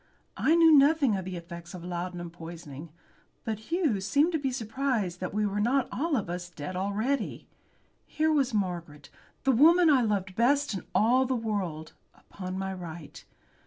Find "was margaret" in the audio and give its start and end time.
8.31-9.11